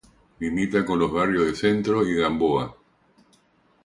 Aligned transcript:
Limita 0.39 0.83
con 0.83 0.97
los 0.97 1.11
barrios 1.13 1.45
de 1.45 1.53
Centro 1.53 2.03
y 2.07 2.15
Gamboa. 2.15 2.75